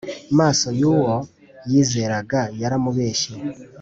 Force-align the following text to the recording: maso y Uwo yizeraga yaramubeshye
maso 0.39 0.67
y 0.79 0.83
Uwo 0.93 1.15
yizeraga 1.69 2.41
yaramubeshye 2.61 3.33